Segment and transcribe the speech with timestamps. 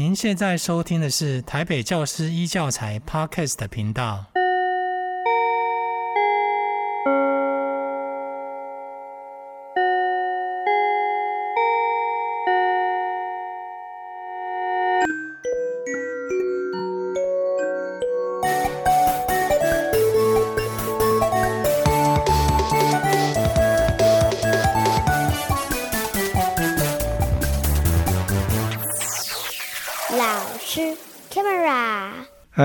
[0.00, 4.29] 您现在收听的是台北教师一教材 Podcast 频道。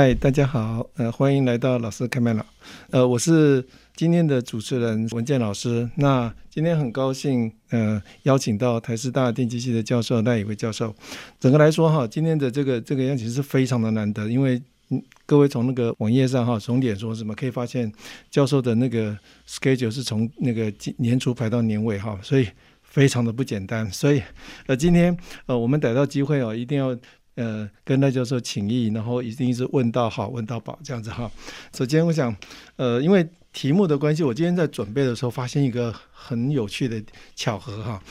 [0.06, 2.46] 嗨，大家好，呃，欢迎来到老师开麦了，
[2.92, 5.90] 呃，我是今天的主持人文健老师。
[5.96, 10.94] 那今天很高兴，呃，邀请到台师大电机系的教授赖以为教授。
[11.40, 17.92] 整个来说哈，今天的这个这个邀请是非常的难得，因为嗯，各位从那个网页上哈，从脸书什么可以发现，
[18.30, 19.18] 教授的那个
[19.50, 22.48] schedule 是从那个年初排到年尾哈，所以
[22.84, 23.92] 非常的不简单。
[23.92, 24.22] 所以
[24.68, 25.18] 呃，今天
[25.48, 26.96] 呃，我们逮到机会哦，一定要。
[27.36, 31.30] 呃，跟赖教授请益，然后一定是问到好，问到宝这样子哈。
[31.76, 32.34] 首先，我想，
[32.78, 37.04] 呃，因为题目的关系，我今天在准备的时候发现一个很有趣的
[37.36, 38.02] 巧合哈。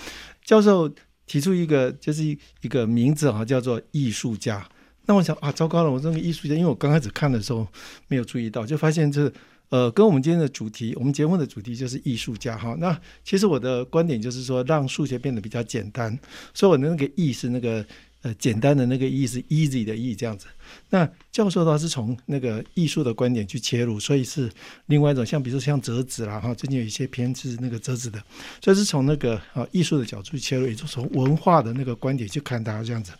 [0.44, 0.92] 教授
[1.26, 4.66] 提出一个就是一个名字哈，叫做艺术家。
[5.06, 7.66] 那我想啊，糟糕了，我这个艺术家，因为我刚开始看的时候
[8.08, 9.32] 没有注意到，就发现这
[9.70, 12.76] 呃，跟我们今天的主题，我们节目的主题就是艺术家哈。
[12.78, 16.18] 那其实我的观点就是说，让数学变得比较简单，
[16.52, 17.82] 所以我的那个艺是那个。
[18.24, 20.46] 呃，简单的那个意思，easy 的意这样子。
[20.90, 24.50] 那教授的话是从那个艺术的观点去切入，所以是
[24.86, 28.22] 另外一种，像比如说像折纸啦哈，最近有一些片是那个折纸的，
[28.62, 33.12] 所以是从那个啊艺术的角度切入，也就是从文化的那个观点去看它这样子。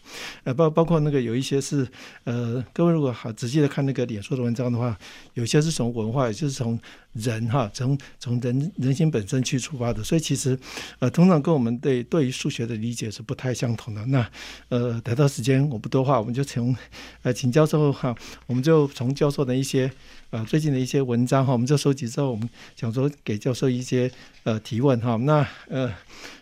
[0.45, 1.87] 呃，包包括那个有一些是
[2.25, 4.99] 呃，各位如果好仔细的看那个脸书的文章的话，
[5.35, 6.79] 有些是从文化，也就是从
[7.13, 10.03] 人哈，从从人人心本身去出发的。
[10.03, 10.59] 所以其实
[10.99, 14.07] 呃，通常跟我们对对于数学的理解是不太相同的。
[14.07, 14.31] 那
[14.69, 16.75] 呃，得到时间我不多话，我们就从
[17.23, 17.34] 呃。
[17.35, 19.91] 请教授哈，我们就从教授的一些
[20.31, 24.11] 呃最近的一些文章哈，我们就收集之后，我们想说给教授一些
[24.45, 25.17] 呃提问哈。
[25.17, 25.93] 那呃，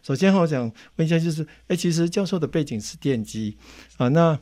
[0.02, 3.56] 首先哈我想问一下，就是哎，其实教授的背景是电机
[3.96, 4.38] 啊，那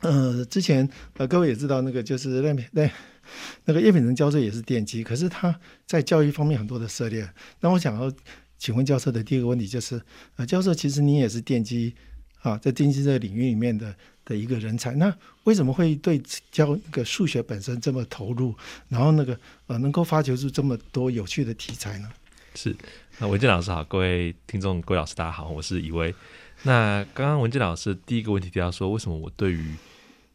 [0.00, 2.90] 呃之前呃各位也知道那个就是那那
[3.64, 7.26] 那个叶秉成教授也是电机，可是他在教育方面很多的涉猎。
[7.60, 8.12] 那我想要
[8.58, 10.02] 请问教授的第一个问题就是，
[10.36, 11.94] 呃，教授其实你也是电机
[12.42, 13.94] 啊，在电机这个领域里面的。
[14.32, 16.18] 的一个人才，那为什么会对
[16.50, 18.54] 教那个数学本身这么投入？
[18.88, 22.10] 然后那个呃，能够发掘出这么多有趣的题材呢？
[22.54, 22.74] 是，
[23.18, 26.14] 那文健老师好，各位听众、各位老师大家好，我是以为。
[26.62, 29.74] 那刚刚文健老师第一个问题提到说，为什么我对于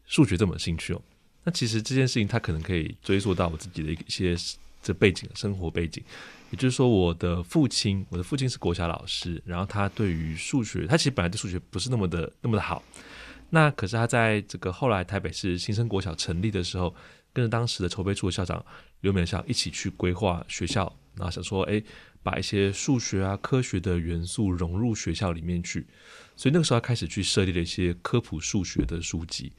[0.06, 1.02] 数学这么有兴趣哦？
[1.42, 4.36] 那其实这件事情他可能可以追溯到我自己的一些
[4.80, 6.02] 这背景、生活背景，
[6.50, 12.82] 也就是说，我的父亲，我的父亲是国小老师，然后他对于数学，他其实本来对数学不是那么的那么的好。
[13.50, 16.94] 那可是他在这个后来台北市新生国小成立的时候，
[17.32, 18.64] 跟着当时的筹备处的校长
[19.00, 21.82] 刘美校一起去规划学校，然后想说，哎，
[22.22, 25.86] 把一些数学啊、科学的元素融入学校里面去。
[26.36, 29.52] 所以那个时候他开始去设立了一些科普数学的书籍，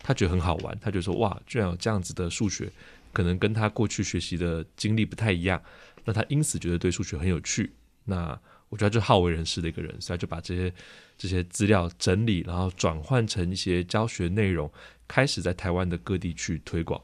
[0.00, 2.70] 他觉得很好玩，他觉得说，哇，居然有这样子的数学，
[3.12, 5.62] 可能跟他过去学习的经历不太一样，
[6.04, 7.72] 那他因此觉得对数学很有趣。
[8.04, 8.38] 那
[8.68, 10.72] 我觉得他就好为人师的一个人，所以就把这些
[11.16, 14.70] 这些资料整理，然后转换成一些教学内容，
[15.06, 17.00] 开始在台湾的各地去推广。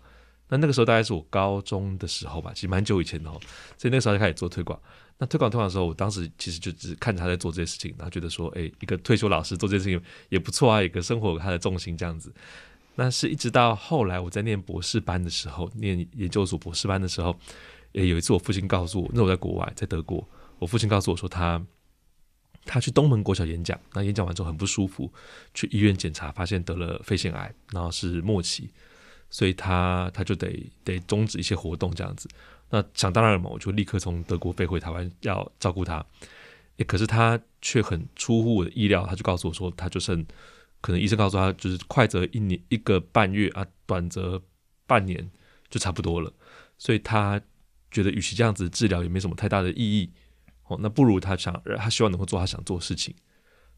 [0.48, 3.40] 那那个时候大概是我高中的时候吧，其实蛮久以前的哦。
[3.78, 4.78] 所以那个时候就开始做推广。
[5.16, 12.32] 那推广推广的时候，我当时其实就只看着他在做这些事情，然后觉得说，哎，一个退休老师做这些事情也不错啊，一个生活有他的重心这样子。
[12.96, 17.34] 那是一直到后来我在念博士班的时候，念研究所博士班的时候，
[17.92, 20.28] 也有一次我父亲告诉我，那我在国外，在德国。
[20.64, 21.62] 我父亲告诉我说他，
[22.64, 25.12] 他去东门国小演讲，那演讲完之后很不舒服，
[25.52, 28.70] 去医院检查，发现得了肺腺癌，然后是末期，
[29.28, 32.26] 所以他他就得得终止一些活动这样子。
[32.70, 36.02] 那想当然了嘛，我就立刻从德国飞回台湾要照顾他。
[36.86, 40.24] 可是他却很出乎我的意料，他就告诉我说，他就剩
[40.80, 44.42] 可能医生告诉他，就是快则一年一个半月啊，短则
[44.86, 45.30] 半年
[45.68, 46.32] 就差不多了。
[46.78, 47.38] 所以他
[47.90, 50.10] 觉得，与其这样子治疗，也没什么太大的意义。
[50.66, 53.14] 哦，那不如他想，他希望能够做他想做的事情，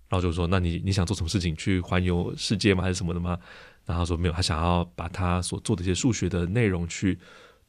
[0.09, 1.57] 然后就说：“那你你想做什么事情？
[1.57, 2.83] 去环游世界吗？
[2.83, 3.39] 还是什么的吗？”
[3.85, 7.19] 然后说：“没有，他想要把他所做的一些数学的内容去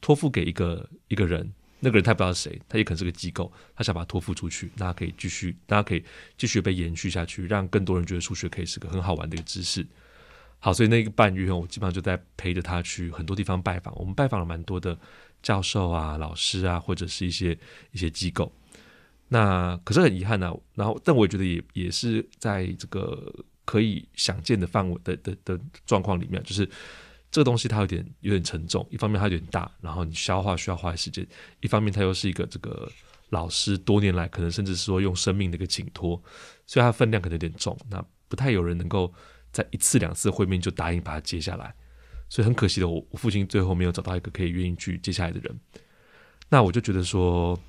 [0.00, 6.04] 托付给一个一个人，那个人他不知道是谁，他也可能是个机构，他想把它托付出去，那可以继续，大家可以
[6.36, 9.86] 继续被延续下去，让更多人觉得数学可以是个很好玩的一个知识。”
[10.60, 14.98] 好，所以那个半月我基本上就在陪着他去很多地方拜访，我们拜访了蛮多的
[15.40, 17.56] 教授啊、老师啊，或者是一些
[17.92, 18.52] 一些机构。
[19.30, 23.30] 那可是很遗憾呢、啊，然后但我也觉得也也是在这个
[23.66, 26.66] 可以想见的范围的的的状况里面，就是
[27.30, 31.22] 这个东西它有点有点沉重，一方面它有点大，然后你消化需要花时间；
[31.60, 32.90] 一方面它又是一个这个
[33.28, 36.22] 老师多年来可能甚至是说用生命的一个请托，
[36.64, 39.12] 所以它分量可能有点重，那不太有人能够
[39.52, 41.74] 在一次两次会面就答应把它接下来，
[42.30, 45.60] 所以很可惜的，我我父亲最后没有找到一个可以愿意去接下来的人，
[46.48, 47.60] 那我就觉得说。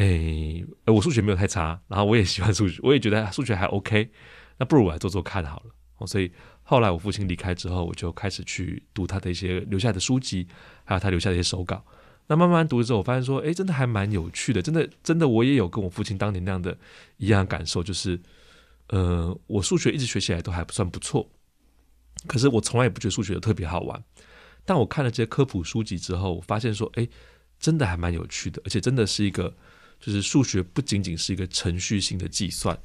[0.00, 4.10] 哎，我数学没有太差，然后我也喜欢数学，我也觉得数学还 OK，
[4.56, 5.74] 那不如我来做做看好了。
[5.98, 6.32] 哦，所以
[6.62, 10.48] 后来我父亲离开之后，我就开始去读他的一些留下的书籍，
[10.84, 11.84] 还有他留下的一些手稿。
[12.28, 16.78] 那慢慢读的时候，我发现说，哎，真的还蛮有趣的，真的真的，我也有跟我父亲当年那样的
[17.18, 18.18] 一样感受，就是，
[18.88, 21.28] 呃，我数学一直学起来都还不算不错，
[22.26, 24.02] 可是我从来也不觉得数学有特别好玩。
[24.64, 27.06] 但我看了这些科普书籍之后，我发现说，哎，
[27.58, 29.54] 真的还蛮有趣的，而且真的是一个。
[30.00, 32.76] 就是数学不仅仅是一个程序性的计算，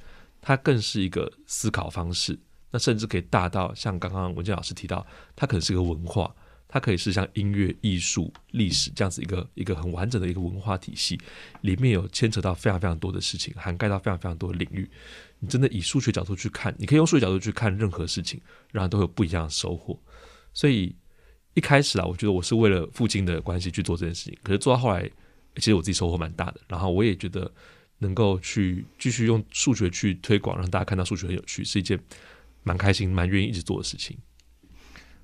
[0.41, 2.37] 它更是一个思考方式。
[2.71, 6.35] 那甚至可以大到像刚刚文健老师提到，它可能是一个文化，
[6.67, 11.17] 它可以是像音乐、艺术、历史这样子一个一个很完整的一个文化体系，
[11.61, 14.89] 里面有牵扯到非常非常多的事情，涵盖到非常非常多的领域。
[15.39, 18.41] 你真的以数学角度去看，你可以用数学角度去看任何事情，
[18.73, 19.97] 然后都有不一样的收获。
[20.53, 20.93] 所以
[21.53, 25.09] 一开始啊，我觉得我是为了父亲的关系去做这件事情，可是做到后来。
[25.57, 27.51] 其实我自己收获蛮大的，然后我也觉得
[27.99, 31.99] 能够去继续用数学去推广，让大家看到数学很有趣，是一件
[32.63, 34.17] 蛮开心、蛮愿意一直做的事情。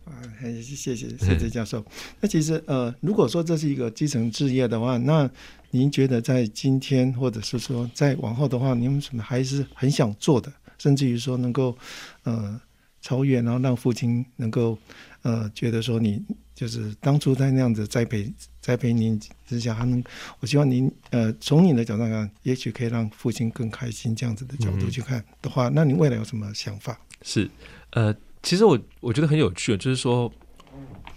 [0.05, 1.85] 啊，谢谢谢谢谢教授。
[2.19, 5.29] 那其实呃，如果说这是一个基层置业的话，那
[5.69, 11.77] 您觉得在今天或者是说在往后的话，您有什么还是很想做的，甚至于说能够
[12.23, 12.59] 呃
[13.01, 14.77] 超越，然后让父亲能够
[15.23, 16.23] 呃觉得说你。
[16.61, 18.31] 就是当初在那样子栽培
[18.61, 20.03] 栽培您之下，还能，
[20.39, 26.95] 我希望您呃从你的角度看，也许可以让父亲更开心这样子的角度去看的话，嗯、那你未来有什么想法？
[27.23, 27.49] 是
[27.93, 30.31] 呃，其实我我觉得很有趣，就是说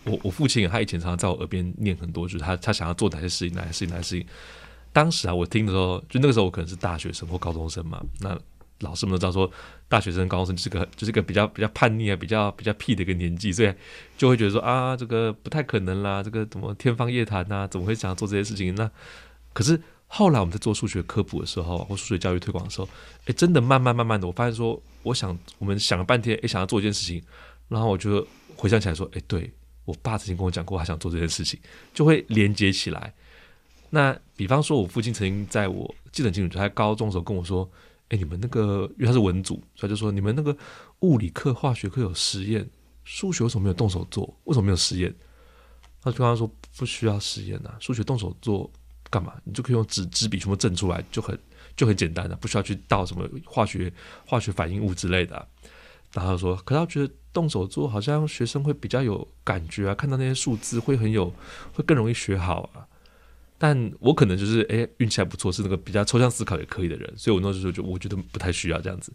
[0.04, 4.26] 我我父亲他以前常常在我耳边念很多，就是他他想要做哪些事情，哪些事情，哪些事情。
[4.94, 8.40] 当时啊，我听的时候，就那个时候我可能是大学生或高中生嘛，那。
[8.80, 9.50] 老师们都知道说，
[9.88, 13.72] 大学生、高中生就是个就是个比较比较叛逆啊，比较比较屁的一个年纪，所以
[14.18, 17.68] 就会觉得说啊，这个不太可能啦，这个怎么天方夜谭呐？
[17.68, 18.74] 怎么会想要做这些事情？
[18.74, 18.90] 那
[19.52, 22.88] 可是后来我们在做数学科普的时候，或数学教育推广的时候，
[23.26, 27.22] 哎，真的慢慢慢慢的，我发现说，我想我们想了半天，哎，想要做一件事情，
[27.68, 28.26] 然后我就
[28.56, 29.50] 回想起来说，哎，对
[29.84, 31.58] 我爸曾经跟我讲过，他想做这件事情，
[31.94, 33.14] 就会连接起来。
[33.90, 37.70] 那比方说，我父亲曾经在我记得很清楚，他在高中的时候跟我说。
[38.16, 40.56] 你们那个，因为他是文组，所以就说你们那个
[41.00, 42.68] 物理课、化学课有实验，
[43.04, 44.24] 数学为什么没有动手做？
[44.44, 45.14] 为什么没有实验？
[46.02, 48.70] 他就跟他说不需要实验啊，数学动手做
[49.10, 49.34] 干嘛？
[49.44, 51.38] 你就可以用纸纸笔全部证出来，就很
[51.76, 53.92] 就很简单的，不需要去倒什么化学
[54.26, 55.48] 化学反应物之类的。
[56.12, 61.32] 然后说，可是他觉得动手做好像学生会比较有感觉啊，看到那些数字会很有，
[61.72, 62.86] 会更容易学好啊。
[63.66, 69.10] 但我可能就是哎，运气还不错，是那个比较抽象思考也可以的人，所以我那时候就我觉得不太需要这样子。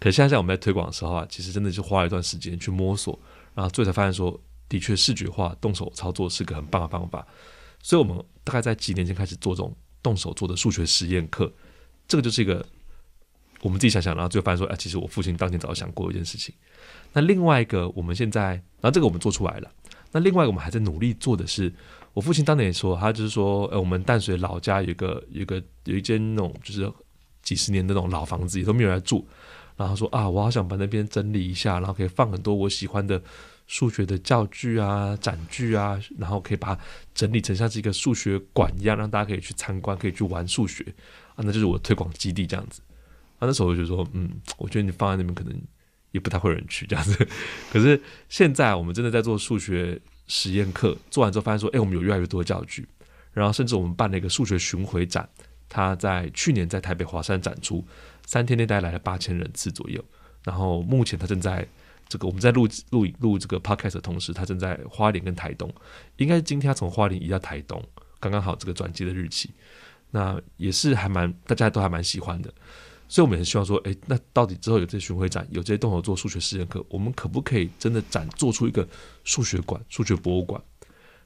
[0.00, 3.16] 可是现在在我们在推广的时候啊，其实真的是花了一段时间去摸索，
[3.54, 4.36] 然后最后才发现说，
[4.68, 7.24] 的确视觉化、动手操作是个很棒的方法。
[7.84, 11.52] 所以我们大概在几年前开始做这种动手做的数学实验课，
[12.08, 12.66] 这个就是一个
[13.60, 16.52] 我们自己想想，然后最后发现说，哎，其实我父亲当年早就想过一件事情。
[17.12, 19.70] 那另外一个，我们现在，然后这个我们做出来了。
[20.10, 21.72] 那另外我们还在努力做的是。
[22.14, 26.90] 我父亲当年也说，他就是说，呃，我们淡水老家有个、有个、有一间那种就是
[27.42, 29.26] 几十年的那种老房子，也都没有人住。
[29.76, 33.20] 然后说啊，我好想把那边整理一下，然后可以放很多我喜欢的
[33.66, 36.80] 数学的教具啊、展具啊，然后可以把它
[37.12, 40.84] 整理成像是一个数学馆一样，让大家可以去参观，可以去玩数学
[41.34, 42.80] 啊，那就是我推广基地这样子。
[43.40, 45.60] 啊，那时候我就说，嗯，我觉得你放在那边可能
[46.12, 47.26] 也不太会有人去这样子。
[47.72, 50.00] 可是现在我们真的在做数学。
[50.26, 52.88] 实验课做完之后，发现说：“哎，我们有越来越多的教具，
[53.32, 55.28] 然后甚至我们办了一个数学巡回展，
[55.68, 57.84] 他在去年在台北华山展出，
[58.26, 60.02] 三天内带来了八千人次左右。
[60.42, 61.66] 然后目前他正在
[62.08, 65.72] 这个我们在录录录这个 podcast 的同时，他正在花莲跟台东，
[66.16, 67.82] 应该是今天他从花莲移到台东，
[68.20, 69.50] 刚刚好这个转机的日期，
[70.10, 72.52] 那也是还蛮大家都还蛮喜欢的。”
[73.06, 78.88] 所以，我们也希望说，诶，那到底之后有这些巡回展，有这些动手做数学实验课，我们可不可以真的展做出一个
[79.24, 80.60] 数学馆、数学博物馆？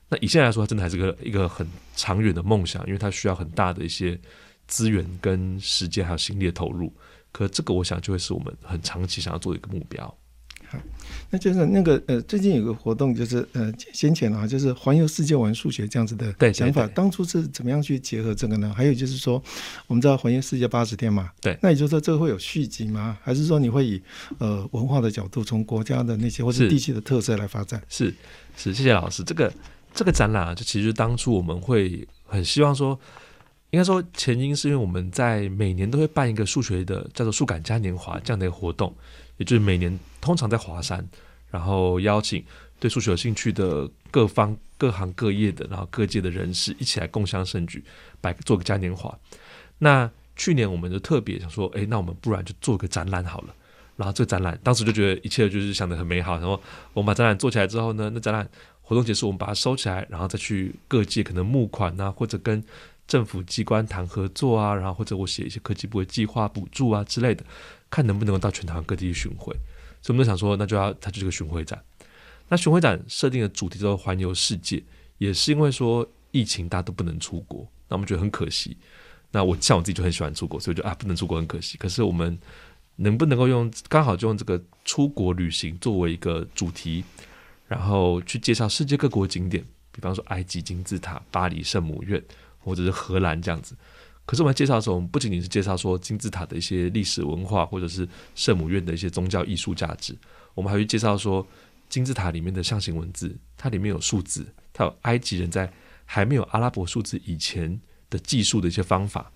[0.09, 4.21] 那以现在来说，它真的还是个一个很长远的梦想，因为它需要很大的一些
[4.67, 6.93] 资源、跟时间还有心力的投入。
[7.31, 10.19] 可这个，我想就会是我们很长期想要做的一个目标。
[10.71, 10.79] 好，
[11.31, 18.73] 那就是那个呃，最近有个活动，就是呃，先前啊，就是环游世界玩数学这样子的想法，对对对，当初是怎么样去结合这个呢？
[18.77, 19.43] 还有就是说，
[19.87, 23.17] 我们知道环游世界八十天嘛，对，那也就是说这个会有续集吗？
[23.23, 24.03] 还是说你会以
[24.39, 27.83] 呃文化的角度，从国家的那些或是地区的特色来发展？
[27.89, 28.07] 是
[28.57, 29.23] 是，是，谢谢老师。
[29.25, 29.53] 这个
[29.95, 32.99] 这个展览啊，就其实当初我们会很希望说。
[33.71, 38.91] 应该说，前因是因为我们在每年都会办一个数学的叫做“数感嘉年华”这样的一个活动，
[39.39, 41.05] 也就是每年通常在华山，
[41.51, 42.45] 然后邀请
[42.79, 47.83] 对数学有兴趣的各方各行各业的，然后各界的人士一起来共襄盛举，
[48.21, 49.19] 摆做个嘉年华。
[49.79, 53.55] 那去年我们就特别想说，哎，那我们不然就做个展览好了。
[53.97, 56.39] 然后这个展览当时就觉得一切就是想得很美好。
[56.39, 56.61] 然后
[56.93, 58.49] 我们把展览做起来之后呢，那展览
[58.81, 62.63] 活动结束，我们把它收起来，然后再去各界可能募款啊，或者跟
[63.09, 67.45] 政府机关谈合作啊，然后或者我写一些科技部的计划补助啊之类的，
[67.91, 69.55] 看能不能够到全台湾各地去巡回。
[70.01, 71.83] 所以我们就想说，那就要它就是个巡回展。
[72.49, 74.83] 那巡回展设定的主题叫做环游世界，
[75.19, 78.77] 也是因为说疫情大家都不能出国，那我们觉得很可惜。
[79.31, 81.77] 那我像我自己就很喜欢出国，所以就啊不能出国很可惜。
[81.77, 82.39] 可是我们
[82.97, 87.05] 能不能够用刚好就用这个出国旅行作为一个主题，
[87.67, 92.23] 然后去介绍世界各国景点，比方说埃及金字塔、巴黎圣母院。
[92.61, 93.75] 或者是荷兰这样子，
[94.29, 100.15] 可是我们介绍的时候，我们不仅仅是介绍说金字塔的一些历史文化，或者是圣母院的一些宗教艺术价值，
[100.53, 101.47] 我们还会介绍说
[101.89, 105.73] 金字塔里面的象形文字，它里面有数字，它有埃及人在
[106.05, 107.81] 还没有阿拉伯数字以前
[108.11, 109.33] 的计数的一些方法。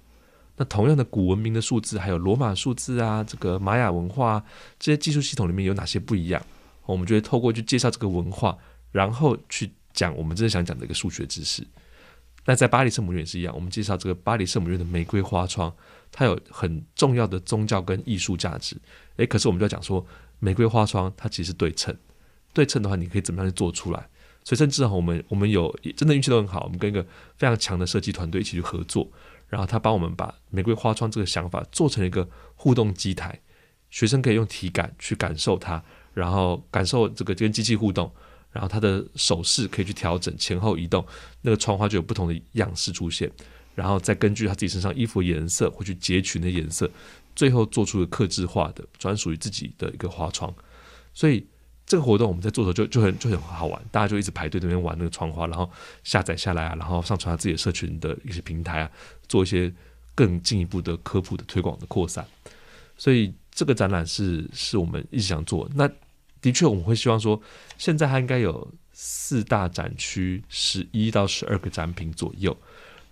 [0.59, 4.45] 那同样的古文明的数字，还有罗马数字啊，这个玛雅文化
[4.79, 6.45] 这些计数系统里面有哪些不一样？
[6.85, 8.59] 我们就会透过去介绍这个文化，
[8.91, 11.67] 然后去讲我们真的想讲的一个数学知识。
[12.45, 15.73] 那在巴黎圣母院也是一样，我们介绍这个巴黎圣母院的玫瑰花窗，
[16.11, 18.77] 它有很重要的宗教跟艺术价值。
[19.17, 20.05] 诶，可是我们就要讲说，
[20.41, 21.97] 玫瑰花窗它其实对称，
[22.53, 24.09] 对称的话，你可以怎么样去做出来？
[24.45, 27.01] 所以甚至哈，我们我们有真的运气都很好，我们跟一个
[27.37, 29.09] 非常强的设计团队一起去合作，
[29.49, 33.41] 然后他帮我们把玫瑰花窗这个想法做成一个互动机台，
[33.91, 35.81] 学生可以用体感去感受它，
[36.13, 38.13] 然后感受这个跟机器互动。
[38.53, 41.05] 然后他的手势可以去调整前后移动，
[41.41, 43.31] 那个窗花就有不同的样式出现，
[43.75, 46.91] 然后再根据他自己身上衣服颜色，会去截取那颜色，
[47.35, 50.55] 最后做出一个客制化的专属于自己的一个花窗。
[51.15, 51.47] 所以
[51.87, 55.71] 这个活动我们在做的时候就就很就很好玩，大家就一直排队那边玩那个窗花，然后
[56.05, 58.91] 下载下来啊，然后上传到自己的社群的一些平台啊，
[59.29, 59.73] 做一些
[60.15, 62.27] 更进一步的科普的推广的扩散。
[62.99, 65.91] 所以这个展览是是我们一直想做那。
[66.43, 67.41] 的确，我们会希望说，
[67.79, 72.55] 现在它应该有四大展区，十一到十二个展品左右，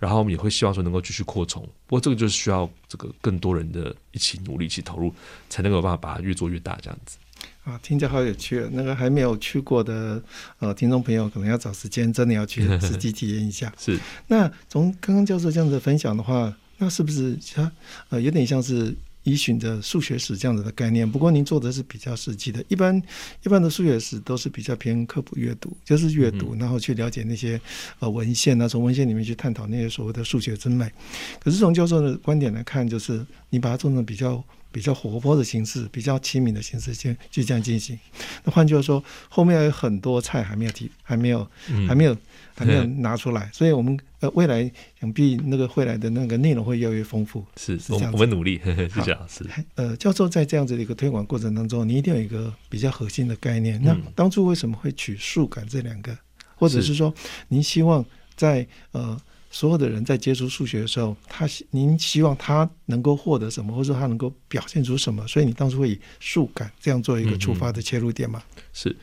[0.01, 1.63] 然后我们也会希望说能够继续扩充。
[1.87, 5.15] 不过这个就是需要这个更多人的一起努力、一起投入，
[5.49, 7.19] 才能够有办法把它越做越大这样子。
[7.63, 8.69] 啊，听着好有趣。
[8.73, 10.21] 那个还没有去过的
[10.59, 13.73] 呃听众朋友，可能要找时间，真的要去实际体验一下。
[13.79, 13.97] 是。
[14.27, 17.71] 那从刚刚教授这样子分享的话，那是不是他
[18.09, 18.93] 呃有点像是？
[19.31, 22.65] 依循着数学史这样子的概念，不过您做的是比较实际的。
[22.69, 23.01] 一般
[23.45, 27.61] 一般的数学史都是比较偏科普阅读，就是阅读，然后去了解那些
[28.01, 30.91] 呃文献啊，从文献里面去探讨那些所谓的数学之美。
[31.39, 34.43] 可是从教授的观点来看，就是你把它做成比较。
[34.73, 37.99] 比较活泼的形式，比较亲民的形式，先就这样进行。
[38.45, 42.17] 那换句话说，后面还有很多菜还没有提，还没有，嗯、还没有，
[42.55, 43.51] 还没有拿出来。
[43.53, 47.45] 所以，我们呃未来想必那个会来的那个内容会越来越丰富。
[47.57, 48.13] 是，是这样。
[48.13, 49.27] 我们努力，呵呵，是这样。
[49.29, 49.45] 是。
[49.75, 53.81] 呃，教授在这样子的一个推广过程当中，你一定有一个比较核心的概念。
[53.83, 56.17] 那当初为什么会取数感这两个？
[56.55, 57.13] 或者是说，
[57.49, 58.05] 您希望
[58.37, 59.21] 在呃？
[59.53, 65.27] 所有的人在接触数学的时候，他您希望他能够获得什么，或者说他能够表现出什么？
[65.27, 68.41] 所以你当初会以数感这样做一个出发的切入点吗？
[68.55, 68.97] 嗯、是，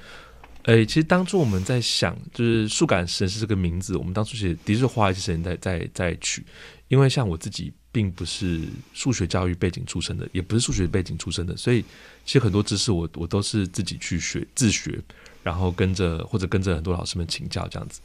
[0.67, 6.45] 诶，其实当初我们在想，就是数感实验室这个名字，我们当初其实的确是花一些时间在在在取，
[6.89, 8.61] 因为像我自己并不是
[8.93, 11.81] 数学教育背景出身的，也不是数学背景出身的，所以
[12.25, 14.99] 其实很多知识我我都是自己去学自学，
[15.41, 17.99] 然后跟着或者跟着很多老师们请教这样子，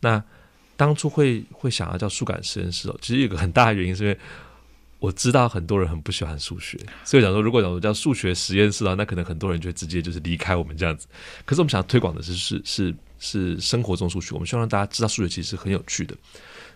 [0.00, 0.22] 那。
[0.78, 4.18] 当初会会想要叫数感实验室哦，其实有个很大的原因是因为
[4.98, 11.06] 我知道很多人很不喜欢数学，所以想说如果讲说叫数学实验室的话，那可能很多人就会直接就是离开我们这样子。
[11.44, 16.16] 可是我们想要推广的是是是是生活中数学，我们希望让大家知道数学其实是很有趣的，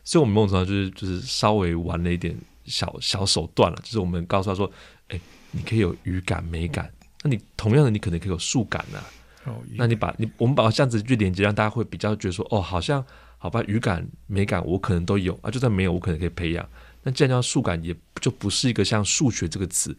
[0.05, 2.37] 所以我们某种程度就是就是稍微玩了一点
[2.67, 4.71] 小小手段了，就是我们告诉他说，
[5.09, 8.99] 哎，你可以有语感美感，那你同样的你可能可以有数感呐、
[9.45, 13.05] 啊，那你把你我们把这样子去连接，让大家会比较觉得说，哦，好像。
[13.43, 16.69] 好吧，语感、美感我可能都有啊，就算没有，我可能可以培养。
[17.03, 19.97] 那既然叫数感，也就不是一个像数学这个词，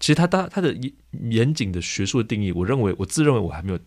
[0.00, 0.92] 其实他他他的严
[1.30, 3.78] 严谨的学术的定义，我认为我自认为我还没有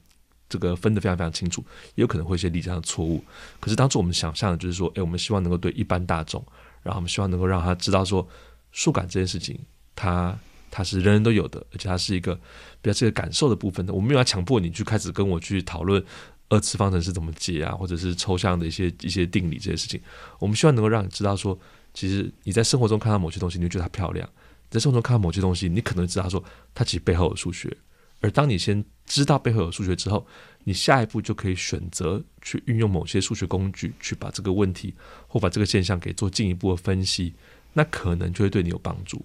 [0.47, 1.63] 这个分得非常非常清楚，
[1.95, 3.23] 也有可能会一些理解上的错误。
[3.59, 6.43] 可是当初我们想象的就是说，哎，我们希望能够对一般大众，
[6.83, 8.27] 然后我们希望能够让他知道说，
[8.71, 9.59] 数感这件事情，
[9.95, 10.37] 它
[10.69, 12.35] 它是人人都有的，而且它是一个
[12.81, 13.93] 比较这个感受的部分的。
[13.93, 16.03] 我们没有要强迫你去开始跟我去讨论
[16.49, 19.99] 二次方程式怎么解啊，或者是抽象的一些一些定理这些事情。
[20.37, 21.57] 我们希望能够让你知道说，
[21.95, 24.29] 其实你在生活中看到某些东西，你就觉得它漂亮。
[24.69, 27.75] 在生活中看到某些东西，你可能知道说它其实背后有数学，
[28.19, 30.27] 而当你先知道背后有数学之后，
[30.65, 34.93] 你下一步就可以选择去运用某些数学工具，去把这个问题
[35.27, 37.33] 或把这个现象给做进一步的分析，
[37.73, 39.23] 那可能就会对你有帮助。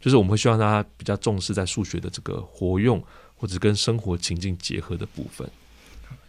[0.00, 3.02] 就是我们会希望大家比较重视在数学的这个活用
[3.36, 5.48] 或者跟生活情境结合的部分。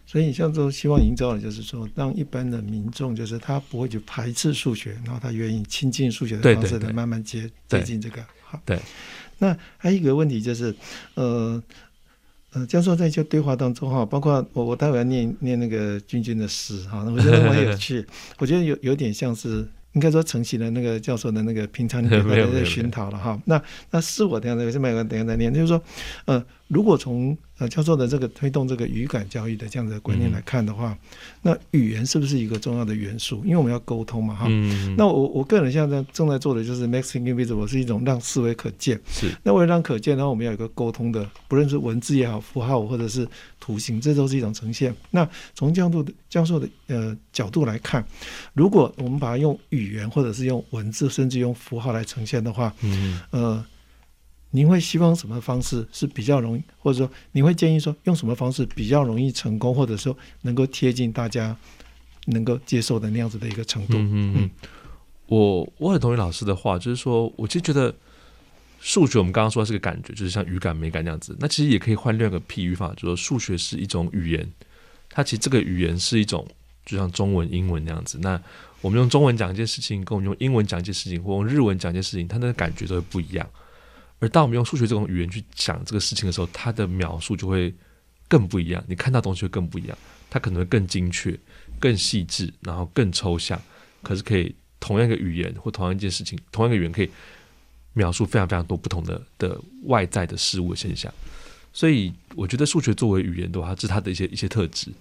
[0.10, 8.20] 所以你像说希望营造的就是说，让一般的民众就是他不会去排斥数学，然后他愿意亲近数学的方式来慢慢接接近这个。
[8.44, 8.80] 好，对。
[9.38, 10.74] 那还有一个问题就是，
[11.14, 11.62] 呃
[12.54, 18.04] 呃，教授在一些对话当中哈，包括我我待会要念念那个君君的诗哈，那我觉得蛮有趣，
[18.40, 19.68] 我觉得有有点像是。
[19.94, 23.42] 应该说承袭了那个教授的那个平常给他的熏陶 了哈。
[23.46, 25.82] 那那是我这样的，是每个等下再念，就是说，
[26.26, 30.98] 呃，如果从呃教授的这个推动这个语感教育的这样的观念来看的话，嗯、
[31.42, 33.44] 那语言是不是一个重要的元素？
[33.44, 34.46] 因为我们要沟通嘛哈。
[34.48, 38.98] 嗯、那我我个人现在正在做的就是 make thinking visible，是一种让思维可见。
[39.10, 39.30] 是。
[39.44, 43.28] 那为了让可见，然后我们要有一个沟通的，不论是文字也好，符号或者是
[43.60, 44.96] 图形，这都是一种呈现。
[45.12, 48.06] 那从教授的教授的呃角度来看，
[48.54, 53.66] 如果我们把它用语语言或者是用文字，甚至用符号来呈现的话，嗯，呃，
[54.52, 61.56] 您会希望什么方式是比较容易，或者说您会建议说用什么方式比较容易成功，或者说能够贴近大家
[62.26, 63.98] 能够接受的那样子的一个程度？
[63.98, 64.50] 嗯嗯，嗯
[65.28, 67.94] 我我很同意老师的话，就是说，我其实觉得
[68.80, 71.36] 数学我们刚刚说的是个感觉，就是像语感、美感那样子。
[71.40, 74.52] 那其实也可以换另一个譬喻法，就是说数学是一种语言，
[75.10, 76.48] 它其实这个语言是一种，
[76.86, 78.18] 就像中文、英文那样子。
[78.22, 78.42] 那
[78.82, 83.48] 我们用中文讲一件事情，跟我们用英文讲一件事情，或用日文讲一件事情，它那个感觉都会不一样。
[84.20, 87.74] 而当我们用数学这种语言去讲这个事情的时候，它的描述就会
[88.28, 88.84] 更不一样。
[88.88, 89.98] 你看到东西会更不一样，
[90.30, 91.38] 它可能会更精确、
[91.80, 93.60] 更细致，然后更抽象。
[94.04, 97.10] 可是可以同样一个语言或同样一件事情，同样一个语言可以
[97.94, 101.14] 描述非常非常多不同的的外在的事物的现象。
[101.72, 104.92] 所以我觉得数学作为语言的话，这是它的一些一些特质。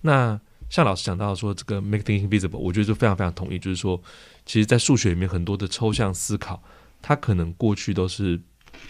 [0.00, 0.38] 那
[0.68, 3.58] 像老师讲到说这个 make things visible，我觉得就非常非常同意。
[3.58, 4.00] 就是说，
[4.44, 6.62] 其实，在数学里面很多的抽象思考，
[7.02, 8.40] 它可能过去都是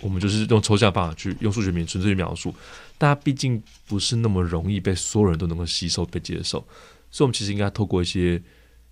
[0.01, 2.55] 我们就是用抽象方法去用数学里面纯粹去描述，
[2.99, 6.65] 但它毕竟不是那么容易被所有人都能够吸收、被接受。
[7.11, 8.43] 所以，我们其实应该透过一些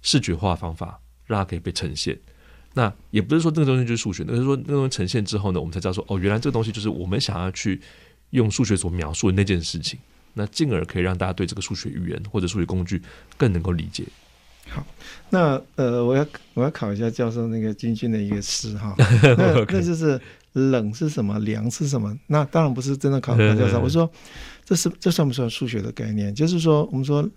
[0.02, 2.18] 视觉化方法，让它可以被呈现。
[2.74, 7.80] 那也不是说这个东西就是数学，而是说那个东西呈现之后呢，我们才知道说，哦，原来这个东西就是我们想要去
[8.30, 9.98] 用数学所描述的那件事情。
[10.36, 13.00] 那进而可以让大家对这个数学语言或者数学工具
[13.36, 14.04] 更能够理解。
[14.68, 14.84] 好，
[15.30, 20.20] 那呃，我要我要考一下教授那个君君的一个诗哈， 那那就是
[20.54, 22.16] 冷是什么，凉是什么？
[22.26, 24.10] 那当然不是真的考考教授，我说
[24.64, 26.34] 这是这算不算数学的概念？
[26.34, 27.28] 就是说我们说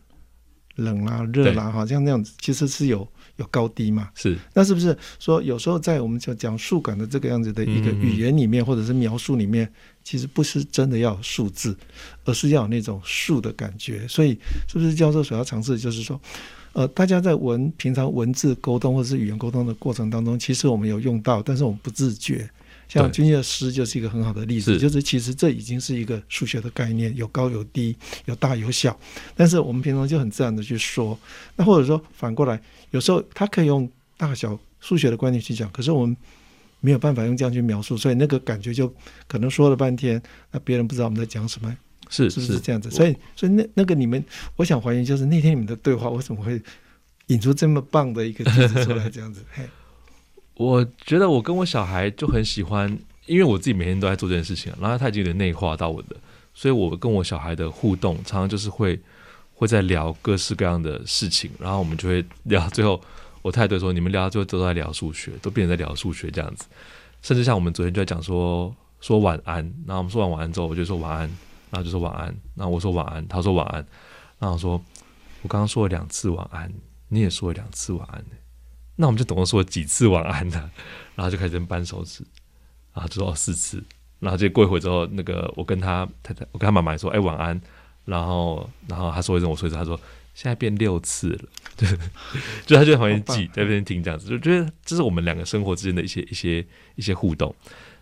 [0.75, 4.10] 冷啦、啊、热啦、啊，好像那样子，其实是有有高低嘛。
[4.13, 9.71] 是，那是不是说有时候在我们讲讲数感的这个样子的一个语言里面，或者是描述里面？
[10.03, 11.75] 其实不是真的要有数字，
[12.23, 14.08] 而是要有那种数的感觉。
[14.08, 16.21] 所以，是不是教授所要尝试的就是说，
[16.71, 22.49] 呃，大家在文平常文字沟通或者是语言沟通的过程当中，其实我们有用到，但是我们不自觉。
[22.88, 27.95] 像君君的诗就是一个很好的例子，就是其实这已经是一个数学的概念，有高有低，
[28.26, 28.97] 有大有小，
[29.36, 31.17] 但是我们平常就很自然的去说。
[31.56, 36.15] 那或者说反过来，有时候他可以用大小数学的观念去讲，可是我们。
[36.80, 38.88] 没有办法用这样去描述，所以那个感觉就
[39.28, 40.21] 可能说了半天，
[40.52, 41.76] 那别人不知道我们在讲什么，
[42.08, 42.91] 是是不是这样子？
[42.91, 44.23] 所以所以那那个你们，
[44.56, 46.62] 我想还原就是那天你们的对话为什么会
[47.28, 49.10] 引出这么棒的一个句子出来？
[49.10, 49.63] 这样子，嘿，
[50.58, 56.15] 我觉得我跟我小孩就很喜欢，因为我自己每天都在做这件事情，然后他已经有点内化到我的，
[56.54, 59.00] 所以我跟我小孩的互动常常就是会
[59.54, 63.02] 会在聊各式各样的事情，然后我们就会聊最后。
[63.43, 66.65] 我太太说：“你们聊到最后都在聊数学，都变成在聊数学这样子。
[67.22, 71.22] 甚至像我们昨天就在讲说说晚安，然后我们说完晚安之后，我就说晚安，
[71.70, 73.86] 然后就说晚安，然后我说晚安，他说晚安，
[74.38, 74.72] 然后说
[75.43, 76.70] 我刚刚说了两次晚安，
[77.08, 78.22] 你也说了两次晚安，
[78.98, 80.70] 那我们就总共说了几次晚安呢？
[81.16, 82.26] 然后就开始扳手指，
[82.94, 83.82] 然后就说四次，
[84.20, 87.62] 然后就过一会之后，那个我跟他太太，我跟他妈妈说，哎晚安，
[88.04, 89.98] 然后然后他说一声，我说一声，他说。”
[90.38, 91.90] 现在变六次了， 对，
[92.64, 97.56] 就他就在旁边记，在那边听这样子，就觉得这是我们两个生活之间的一些一些一些互动。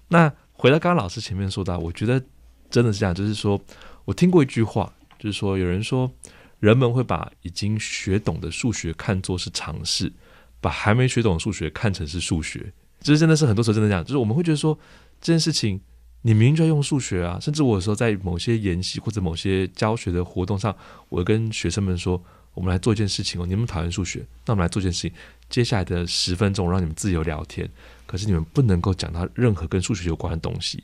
[0.10, 2.22] 那回到刚刚老师前面说到，我觉得
[2.70, 3.58] 真的是这样，就是说
[4.04, 6.12] 我听过一句话，就是说有人说，
[6.60, 10.12] 人们会把已经学懂的数学看作是常识，
[10.66, 12.74] 把还没学懂数学看成是数学。
[13.00, 14.76] 这、就是、真的是很多时候真的这样，就是我们会觉得说
[15.22, 15.80] 这件事情，
[16.24, 20.76] 你明明就要用数学啊，甚至我有时候在某些研习或者某些教学的活动上，
[21.10, 22.20] 我跟学生们说，
[22.56, 25.12] 我们来做一件事情哦，你们讨厌数学，那我们来做一件事情，
[25.52, 27.70] 接下来的十分钟我让你们自由聊天，
[28.08, 30.84] 可是你们不能够讲到任何跟数学有关的东西。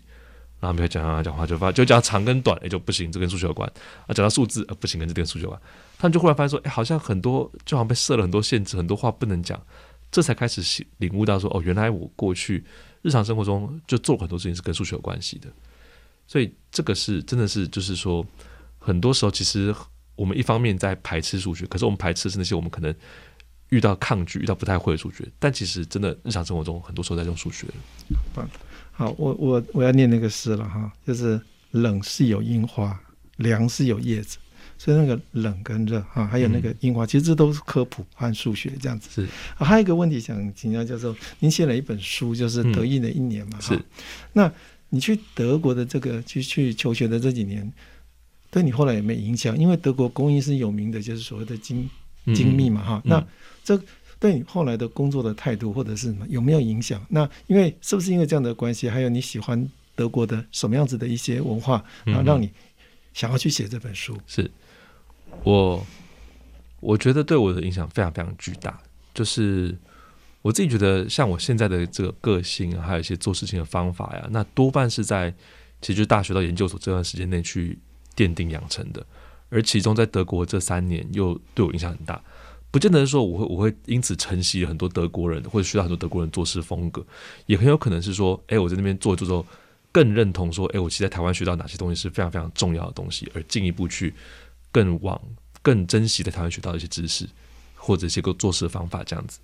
[0.62, 3.70] 然后没有讲讲讲话就发就讲长跟短，哎就不行，这跟数学有关
[4.08, 4.14] 啊。
[4.14, 5.60] 讲到数字，呃不行，跟这跟数学有关。
[5.98, 9.60] 他们就忽然发现说，哎，好像很多就好像被设了很多限制，很多话不能讲。
[10.12, 12.64] 这才开始领悟到说，哦，原来我过去
[13.02, 15.50] 日常生活中就做很多事情是跟数学有关系的。
[16.28, 18.26] 所以这个是真的是就是说，
[18.78, 19.74] 很多时候其实
[20.16, 22.94] 我们一方面在排斥数学，可是我们排斥是那些我们可能
[23.70, 27.66] 遇到抗拒、遇到不太会的数学，但其实真的日常生活中很多时候在用数学。
[28.92, 31.40] 好，我我我要念那个诗了哈，就是
[31.72, 33.00] 冷是有樱花，
[33.38, 34.38] 凉是有叶子，
[34.78, 39.10] 所以那个冷跟热哈，还有那个樱花，嗯、其实这都是科普和数学这样子。
[39.10, 43.82] 是，还有一个问题想请教教授，您写了一本书，就是德意的一年嘛，哈、是，
[44.34, 44.52] 那
[44.90, 47.72] 你去德国的这个去去求学的这几年，
[48.52, 49.58] 对你后来有没有影响？
[49.58, 51.90] 因为德国工艺是有名的，就是所谓的精
[52.36, 53.28] 精密嘛，哈、嗯，那
[53.64, 53.82] 这。
[54.22, 57.04] 对你后来的工作的态度或者是什么有没有影响？
[57.10, 62.48] 那因为是不是因为这样的关系，还有你喜欢德国的什么样子的一些文化，然后让你
[63.14, 64.14] 想要去写这本书？
[64.16, 64.52] 嗯、是
[65.44, 65.84] 我
[66.82, 68.80] 我觉得对我的影响非常非常巨大。
[69.12, 69.76] 就是
[70.44, 75.34] 我自己觉得，像我现在的这个个性，还有一些做事情的方法呀，那多半是在
[75.82, 77.80] 其实就是大学到研究所这段时间内去
[78.16, 79.04] 奠定养成的。
[79.50, 82.22] 而其中在德国这三年又对我影响很大。
[82.72, 87.06] 不见得说我会我会因此承袭很多德国人或者学到很多德国人做事风格，
[87.46, 89.46] 也很有可能是说，哎，我在那边做做之后，
[89.92, 94.14] 更认同说，哎，我其实在台湾学到哪些东西是非常非常重要的东西，而进一步去
[94.72, 95.22] 更往
[95.62, 97.28] 更珍惜在台湾学到一些知识
[97.76, 99.40] 或者一些个做事方法这样子。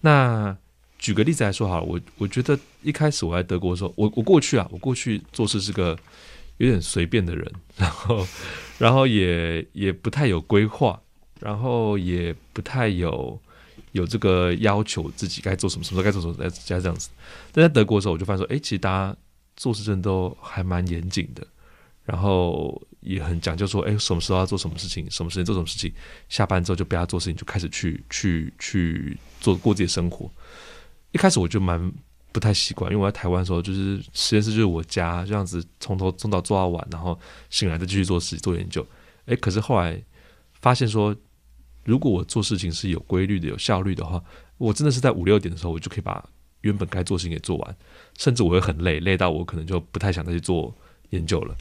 [0.00, 0.56] 那
[0.98, 5.96] 举个例子来说好了，我我觉得一开始我在德国的时候，我我过去啊，我过去做事是个
[6.56, 8.26] 有点随便的人，然后
[8.78, 11.00] 然后也也不太有规划。
[11.40, 13.38] 然后也不太有
[13.92, 17.10] 有这个要求自己该做什么，什么时候该做什么，再这样子。
[17.52, 19.16] 但在德国的时候，我就发现说，哎，其实大家
[19.56, 21.46] 做事真的都还蛮严谨的，
[22.04, 25.92] 然后也很讲究说，哎，什么时候要做什么事情，什么时间做什么事情，
[26.28, 30.30] 下班之后就不要做事情，就开始去去去做过自己的生活。
[31.12, 31.90] 一开始我就蛮
[32.32, 37.18] 不太习惯，因为我在台湾的时候，就是实验室就是我家，这样子从头从早做到晚，然后
[37.48, 38.86] 醒来再继续做事做研究。
[39.26, 40.02] 哎，可是后来
[40.60, 41.16] 发现说。
[41.86, 44.22] 如果我做事情是有规律的、有效率的话，
[44.58, 46.22] 我真的是在五六点的时候，我就可以把
[46.62, 47.76] 原本该做事情给做完，
[48.18, 50.74] 甚至我会很累，累到我可能就不太想再去做
[51.10, 51.56] 研究了。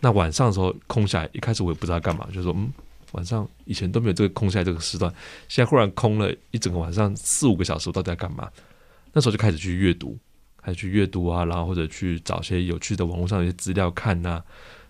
[0.00, 2.70] 那晚上的时候空下来，一开始我也不知道干嘛，就说，嗯，
[3.12, 5.10] 晚上以前都没有这个空下来这个时段，
[5.48, 8.50] 现在忽然空了一整个晚上四五个小时，我到底在干嘛？
[9.12, 10.18] 那时候就开始去阅读，
[10.62, 14.42] 开始去阅读啊，然后或者去找些有趣的网络上的一些资料看呐、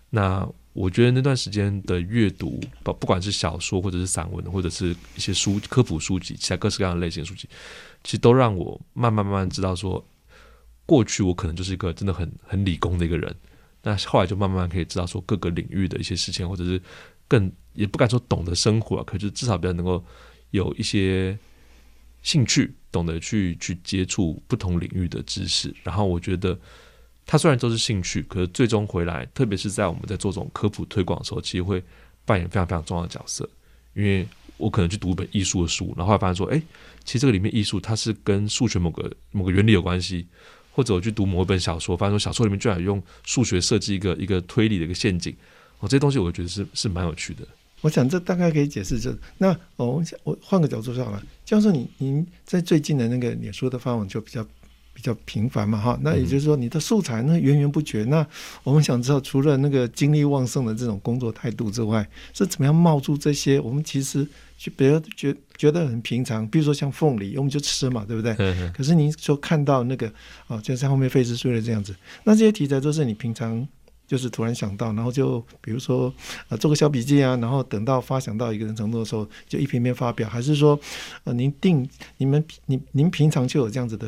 [0.09, 0.45] 那。
[0.73, 7.47] 我觉得那段时间的阅读，不不管是小说或者是散文，或者是一些书科普书籍，其他各式各样的类型书籍，
[8.03, 10.03] 其实都让我慢慢慢慢知道说，
[10.87, 13.35] 过去我可能就是一个真的很很理工的一个人，
[13.83, 16.81] 那后来就慢慢可以知道说各个领域的一些事情，或者是
[17.27, 20.03] 更也不敢说懂得生活，可是至少比较能够
[20.49, 21.37] 有一些
[22.23, 26.59] 兴趣，懂得去去接触不同领域的知识，然后我觉得。
[27.25, 31.81] 它虽然都是兴趣，可是最终回来，特别是在我们在做这种科普推广的时候，其实会
[32.25, 33.49] 扮演非常非常重要的角色。
[33.93, 36.61] 因为我可能去读一本艺术的书，然后后来发现说，哎，
[37.05, 40.27] 其实这个里面艺术它是跟数学某个某个原理有关系，
[40.71, 45.33] 或者我去读某一本小说，发现说小说里面居然用数学设计一个一个推理的一个陷阱，
[45.79, 47.47] 哦，这些东西我觉得是是蛮有趣的。
[47.81, 49.15] 我想这大概可以解释这。
[49.37, 54.45] 那哦，我我换个角度说好了，教授，你您在最近的那个脸书的发文就比较。
[54.93, 58.03] 比较频繁嘛，哈，那也就是说你的素材呢源源不绝。
[58.03, 58.25] 那
[58.63, 63.59] 我们想知道，除了那个精力旺盛的这种工作态度之外，是怎么样冒出这些？
[63.59, 64.23] 我们其实
[64.57, 68.35] 就比如觉觉得很平常，比如说像凤梨，我们就吃嘛，对不对？
[68.71, 70.07] 可是您说看到那个
[70.47, 73.67] 啊，就在后面费时碎了这样子，那这些题材都是你平常
[74.07, 76.13] 就是突然想到，然后就比如说
[76.49, 80.79] 呃做个小笔记啊，然后等到发想到一个人程度的时候，就一篇篇发表，还是说
[81.23, 84.07] 呃您定你们您您平常就有这样子的？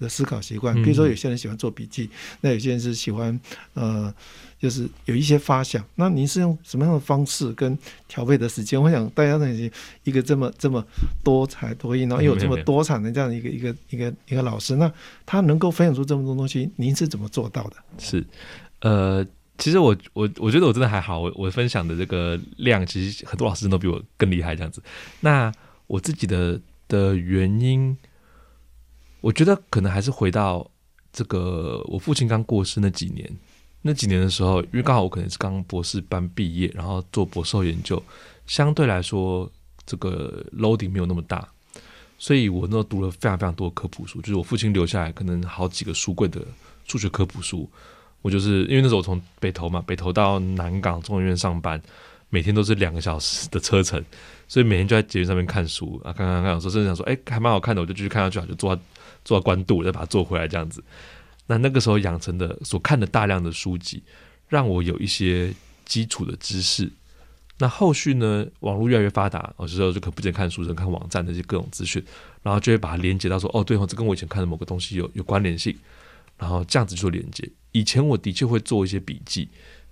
[0.00, 0.74] 的思考习惯。
[0.82, 3.38] 比如说，有些人喜欢做笔记，嗯、那有些人是喜欢
[3.74, 4.12] 呃，
[4.58, 5.84] 就是有一些发想。
[5.94, 8.80] 那您是用什么样的方式跟调配的时间？
[8.82, 9.70] 我想大家那些
[10.02, 10.84] 一个这么这么
[11.22, 14.92] 多才多艺，然后又有这么多产的这样一个一个一个一个老师，那
[15.24, 17.76] 他能够分享出这么多东西，您是怎么做到的？
[17.98, 18.24] 是，
[18.80, 19.24] 呃。
[19.58, 24.82] 其实我我我觉得我真的还好，我我分享的这个量，其实很多老师都比我更厉害这样子。
[25.20, 25.52] 那
[25.86, 26.58] 我自己的
[26.88, 27.94] 的原因，
[29.20, 30.68] 我觉得可能还是回到
[31.12, 33.30] 这个我父亲刚过世那几年，
[33.82, 38.02] 那几年的时候，因为刚好我可能是刚博士班毕业，然后做博士后研究，
[38.46, 39.50] 相对来说
[39.84, 41.48] 这个 load 没有那么大，
[42.18, 46.40] 所以我那时候读了非常非常多科普书，就是我父亲留下来可能好几个书柜的
[46.86, 47.68] 数学科普书。
[48.22, 51.80] 我就是因为那时候我从北投嘛，北投到南港中研院上班，
[52.30, 54.02] 每天都是两个小时的车程，
[54.48, 58.82] 所以每天就在捷运上面看书啊，看看看，有时候甚至想说，哎，还蛮好看的，我就继续看下去，就做到
[59.24, 60.82] 做到关渡，再把它做回来这样子。
[61.46, 64.02] 那那个时候养成的所看的大量的书籍，
[64.48, 65.52] 让我有一些
[65.84, 66.90] 基础的知识。
[67.58, 72.02] 那后续呢，网络越来越发达，有时候就可不仅看书，只能看网站那些各种资讯，
[72.42, 75.76] 然后就会把它连接到说，哦，对哦，这跟我以前看的某个东西有有关联性。
[76.38, 77.46] 然后这样子做连接。
[77.72, 79.46] 以前我的确会做一些笔记，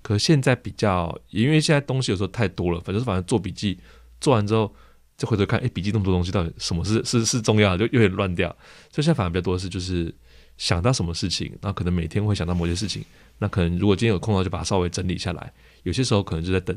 [0.09, 3.79] 可现在比较，因为现在东西有时候太多了，反正反正做笔记
[4.23, 4.75] 做完之后，
[5.19, 8.49] 再回头看，哎，笔记那么多东西，到底什么是是是重要的，就有点乱掉。
[8.91, 10.11] 所以现在反而比较多的是，就是
[10.57, 13.05] 想到什么事情，那可能每天会想到某些事情，
[13.37, 15.53] 那可能如果今天有空的话，就把它稍微整理下来。
[15.83, 16.75] 有些时候可能就在等。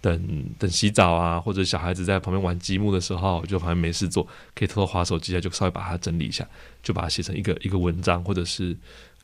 [0.00, 6.48] 等等洗澡啊，或者小孩子在旁边玩积木的时候，就好像没事做，可以偷偷划手机啊，就稍微把它整理一下，
[6.84, 8.76] 就把它写成一个一个文章，或者是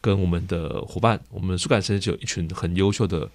[0.05, 3.27] 跟我们的伙伴，我们书感实验室有一群很优秀的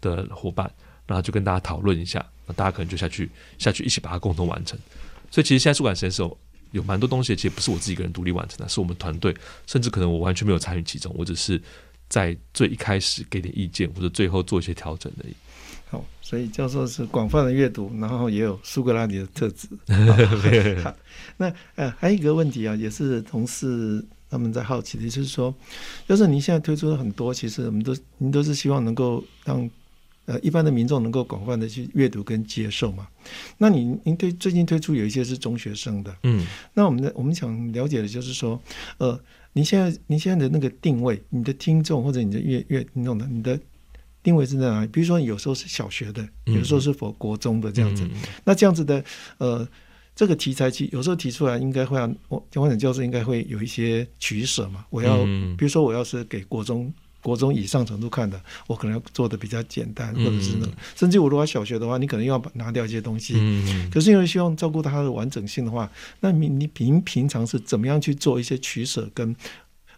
[0.00, 0.68] 的伙伴，
[1.06, 4.76] 然后就跟大家讨论一下，那大家可能就下去下去一起把它共同完成。
[5.30, 6.38] 所以其实现在书感实验室有
[6.72, 9.32] 有蛮多东西，其实不是我自己一个人独立完成的，是我们团队，
[9.68, 11.62] 甚至可能我完全没有参与其中，我只是
[12.08, 15.34] 在最一开始给点意见，或者最后做一些调整而已。
[15.88, 19.68] 好，所以教授是广泛的阅读，然后也有苏格拉底的特质。
[20.82, 20.92] 好，
[21.36, 24.04] 那呃，还有一个问题啊，也是同事
[24.36, 25.54] 他们在好奇的，就是说，
[26.06, 29.68] 就是您现在推出了很多，其实我们都您都是希望能够让
[30.26, 33.06] 呃一般的民众能够广泛的去阅读跟接受嘛。
[33.58, 38.60] 那您您推最近推出有一些是中学生的，嗯，那我们的我们想了解的就是说，
[38.98, 39.18] 呃，
[39.54, 43.58] 您现在您现在的那个定位，你的听众或者你的阅阅听众的你的。
[44.22, 44.88] 定位是在哪里？
[44.88, 48.02] 比如说，有时候是小学的，有时候是否国中的这样子。
[48.02, 48.10] 嗯、
[48.42, 49.04] 那这样子的，
[49.38, 49.64] 呃，
[50.16, 54.86] 这个题材其有时候提出来，应该会让我王展教授应该会有一些取舍嘛。
[54.88, 55.18] 我要，
[55.56, 60.52] 比如说，我要是给国中、国中以上程度看的，我可能要做的比较简单，或者是
[60.94, 63.34] 甚至我如果小学的话，你可能要拿掉一些东西。
[63.36, 69.36] 嗯、可是因为希望照顾它的完整性的话，那你你平平常是怎么样去做一些取舍跟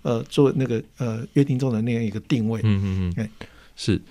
[0.02, 2.60] 呃做那个呃约定中的那样一个定位？
[2.64, 3.28] 嗯嗯嗯，
[3.76, 4.02] 是，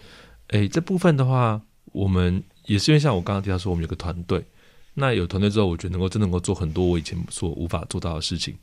[0.52, 4.41] 诶，这部分的话，我们也是因为像我刚刚提到说，我们有个团队，
[5.00, 8.56] 那有团队之后，我觉得能够真的能够做很多我以前所无法做到的事情，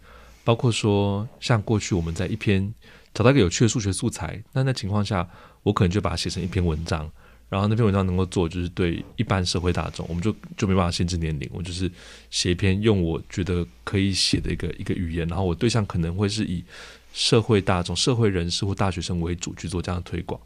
[0.42, 2.74] 包括说像过去我们在一篇
[3.14, 5.28] 找到一个有趣的数学素材，那那情况下，
[5.62, 7.08] 我可能就把它写成一篇文章，
[7.48, 11.88] 然后那篇文章能够做就是对一般社会大众，我们就就没办法限制年龄，我就是
[12.30, 16.64] 写一篇用我觉得可以写的一个一个语言，然后我对象可能会是以
[17.12, 20.40] 社会大众、社会人士或大学生为主去做这样的推广。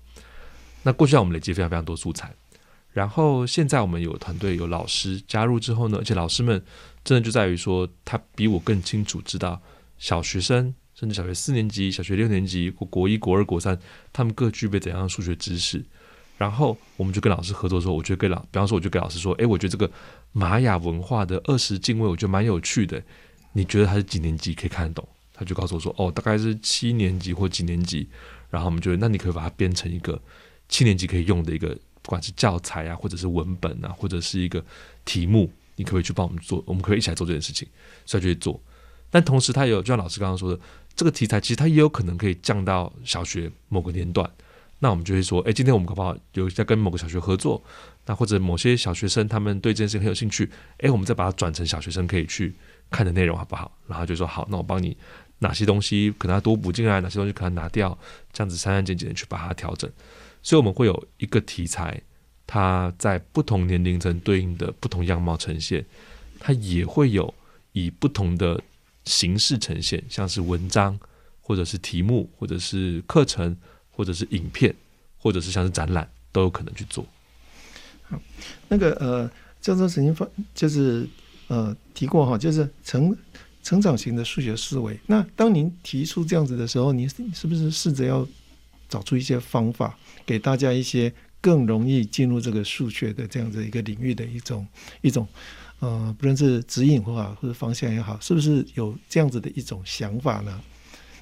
[0.82, 2.30] 那过去让我们累积非常非常多素材，
[2.92, 6.60] 然后现在我们有团队有老师加入之后呢，而且老师们
[7.04, 9.60] 真的就在于说，他比我更清楚知道
[9.98, 13.78] 小学生甚至小学四年级、小学六年级或国一、国二、国三，
[14.12, 15.84] 他们各具备怎样的数学知识。
[16.38, 19.90] 然后我们就跟老师合作的时候，我觉得跟老，比方说，我就跟老师说，诶，我觉得这个
[20.32, 23.02] 玛雅文化的二十进位，我觉得蛮有趣的。
[23.52, 25.08] 你觉得他是几年级可以看得懂？
[25.34, 28.08] 他就告诉我说，哦，大概是七年级或几年级。
[28.50, 30.20] 然后我们就，那你可以把它编成一个。
[30.68, 31.74] 七年级可以用的一个，
[32.08, 34.64] 不管是教材啊，或者是文本啊，或者是一个
[35.04, 36.64] 题目，你可不可以去帮我们做？
[36.64, 37.68] 我们可以一起来做这件事情，
[38.06, 38.58] 所以就去做。
[39.10, 40.58] 但同时，他有就像老师刚刚说的，
[40.96, 44.26] 这个题材其实它也有可能可以降到小学某个年段。
[44.78, 47.62] 那我们就会说，哎，今天我们搞不好有在跟某个小学合作，
[48.06, 52.54] 那或者某些小学生他们对这件事情很有兴趣，哎，我们再把它转成小学生可以去
[52.90, 53.70] 看的内容，好不好？
[53.86, 54.96] 然后就说好，那我帮你
[55.40, 57.98] 哪些东西可能要多补进来，哪些东西可能拿掉，
[58.32, 59.90] 这样子删删减减的去把它调整。
[60.48, 62.00] 所以我们会有一个题材，
[62.46, 65.84] 它在不同年龄层对应的不同样貌呈现，
[66.40, 67.34] 它也会有
[67.72, 68.58] 以不同的
[69.04, 70.98] 形式呈现，像是文章，
[71.42, 73.54] 或者是题目，或者是课程，
[73.90, 74.74] 或者是影片，
[75.18, 77.04] 或者是像是展览，都有可能去做。
[78.04, 78.18] 好，
[78.68, 79.30] 那个呃，
[79.60, 81.06] 教授曾经发就是
[81.48, 83.14] 呃提过哈，就是成
[83.62, 84.98] 成长型的数学思维。
[85.04, 88.26] 那当您提出这样子的时候，您是不是试着要
[88.88, 94.66] 找出一些方法，给大家一些更容易进入这个数学的这样子一个领域的一种
[95.02, 95.26] 一种
[95.80, 100.60] 呃，不论是指引或好，或者方向也好，是不是有这样子的一种想法呢？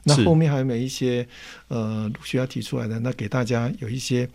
[0.04, 1.26] 那后面还有没有一些
[1.68, 2.98] 呃需要提出来的？
[3.00, 4.26] 那给大家有一些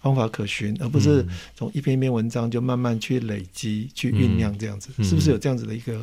[0.00, 6.00] 方法可循，而不是从一篇一篇文章就慢慢去累积、去酝酿这样子，是不是有这样子的一个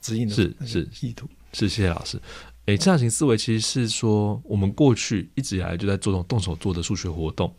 [0.00, 1.26] 指引的是是意图？
[1.52, 2.20] 是，谢谢老师。
[2.66, 7.54] 诶，成长型思维其实是说，我们过去一直以来就在做这种动手做的数学活动，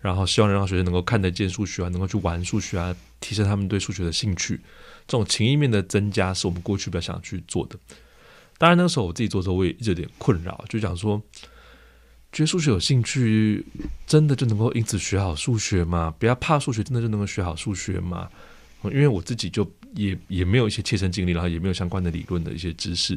[0.00, 4.60] 然后希望能让学生能够看得见数学啊，能够去玩数学啊，提升他们对数学的兴趣。
[5.06, 7.78] 这种情意面的增加，是我们过去比较想去做的。
[8.58, 11.22] 当然，那个时候我自己做的时候，我也一直有点困扰，就讲说，
[12.32, 13.64] 觉得数学有兴趣，
[14.08, 16.12] 真的就能够因此学好数学吗？
[16.18, 18.28] 不要怕数学，真的就能够学好数学吗？
[18.82, 23.16] 因为我自己就也也没有一些切身经历，然后也没有相关的理论的一些知识。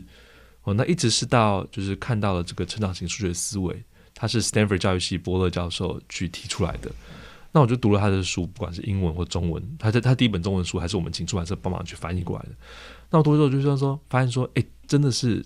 [0.64, 6.92] 哦，那一直是到就是看到了这个成长型数学思维，他是 Stanford 教育系伯乐教授去提出来的。
[7.52, 12.52] 那我就读了他的书，不管是英文或中文，他的他第一本中文书还是我们请出版社帮忙去翻译过来的。
[13.10, 15.44] 那我读之后就是说，发现说，哎，真的是，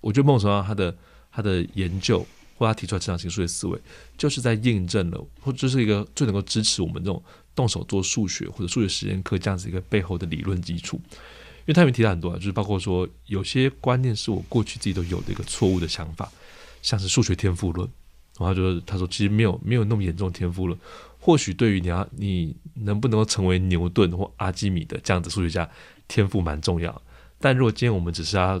[0.00, 0.96] 我觉得孟崇阳他的
[1.30, 2.26] 他的研究
[2.58, 3.78] 或他提出来成长型数学思维，
[4.18, 7.22] 就是在印证了，或者是一个最能够支持我们这种
[7.54, 11.00] 动手做数学或者数学实验课这样子一个背后的理论基础。
[11.66, 16.30] 因为他们提到很多啊，就是包括说有些观念是我过去自己都有的一个错误的想法，
[16.82, 17.88] 像是数学天赋论。
[18.38, 20.78] 然后他就他说其实没有没有那么严重天赋论。
[21.18, 25.70] 或许对于你要你能不能够成为牛顿或阿基米德这样子数学家，
[26.06, 27.00] 天赋蛮重要。
[27.38, 28.60] 但如果今天我们只是要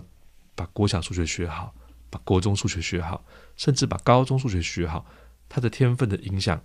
[0.54, 1.74] 把国小数学学好，
[2.08, 3.22] 把国中数学学好，
[3.56, 5.04] 甚至把高中数学学好，
[5.48, 6.62] 他的天分的影响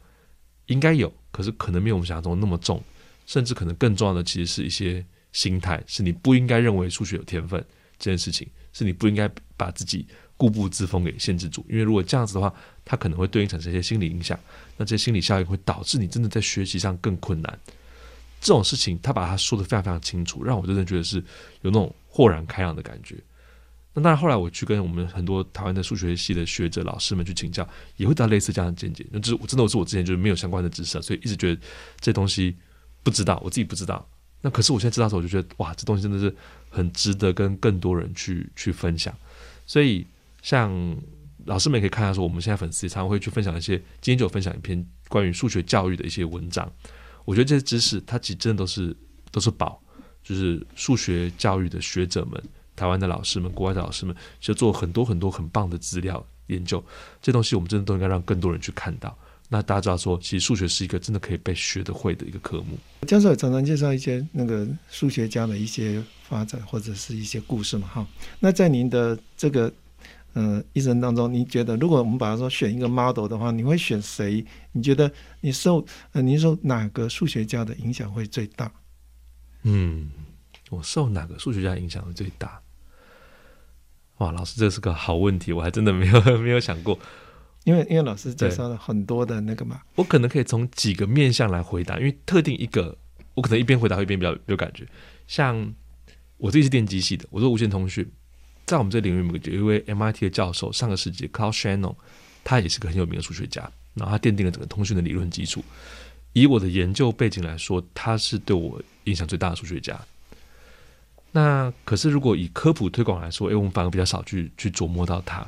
[0.68, 2.82] 应该有，可是可能没有我们想象中那么重。
[3.26, 7.64] 甚至可能更重要的，其实是一些心态，是你不应该认为数学有天分
[7.98, 10.06] 这件事情，是你不应该把自己。
[10.40, 12.54] 固步自封给限制住，因为如果这样子的话，
[12.86, 14.40] 它可能会对应产生一些心理影响，
[14.78, 17.60] 那这些心理效应会导致你真的在学习上更困难。
[18.40, 21.18] 这种事情他把它说得非常非常清楚，让我真的觉得是
[21.62, 23.18] 有那种豁然开朗的感觉。
[23.94, 29.06] 那当然后来我去跟我们很多台湾的数学系的学者老师们去请教，也会得到类似这样的见解。
[29.12, 31.62] 那这我真的是我之前就是没有相关的知识，所以一直觉得
[32.00, 32.56] 这东西
[33.04, 34.08] 不知道，我自己不知道。
[34.42, 36.36] 那可是我现在知道的时候，我就觉得哇，这东西真的是
[36.70, 39.16] 很值得跟更多人去去分享。
[39.66, 40.06] 所以。
[40.42, 40.72] 像
[41.48, 46.72] 老师们也可以看一下，说我们现在粉丝也常常会去分享一些，今天就分享一篇关于数学教育的一些文章。
[47.26, 48.96] 我觉得这些知识，它其实真的都是
[49.32, 49.82] 都是宝，
[50.24, 52.42] 就是数学教育的学者们、
[52.74, 56.82] 台湾的老师们、国外的老师们，其实做很多很多很棒的资料研究。
[57.22, 59.14] 这东西我们真的都应该让更多人去看到。
[59.50, 62.78] 那大家知道说，其实数学是一个真的可以被学得会的一个科目。
[63.06, 68.08] 教授也常常介绍一些那个数学家的一些发展或者是一些故事嘛，哈。
[68.40, 69.70] 那在您的这个。
[70.34, 74.46] 嗯、呃，一生当中，您觉得如果我们把它说选一个 model 的话，你会选谁？
[74.74, 78.72] 你觉得你受呃，您受哪个数学家的影响会最大？
[79.64, 80.12] 嗯，
[80.70, 82.62] 我受哪个数学家影响会最大？
[84.20, 86.98] 哇，老师，这是个好问题，我还真的没有 没有想过。
[87.70, 92.98] 因为因为老师介绍了很多的那个嘛，我可能可以从几个面向来回答，因为特定一个，
[93.36, 94.88] 我可能一边回答一边比较有感觉。
[95.28, 95.72] 像
[96.38, 98.10] 我自己是电机系的，我做无线通讯。
[98.66, 101.96] 在我们这领域，有一位 MIT 的教授，上个世纪 Claude Shannon，
[102.44, 105.64] 他也是个很有名的数学家，然后他奠定了整个通讯的理论基础。
[106.34, 110.00] 以我的研究背景来说，他是对我影响最大的数学家。
[111.32, 115.48] 那可是如果以科普推广来说，诶，我们反而比较少去去琢磨到他。